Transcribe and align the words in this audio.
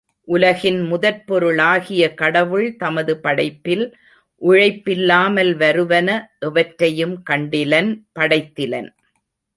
உலகின் 0.27 0.79
முதற்பொருளாகிய 0.91 2.13
கடவுள் 2.13 2.75
தமது 2.75 3.13
படைப்பில் 3.17 3.85
உழைப்பில்லாமல் 4.41 5.53
வருவன 5.55 6.09
எவற்றையும் 6.39 7.15
கண்டிலன் 7.29 7.91
படைத்திலன். 8.19 8.89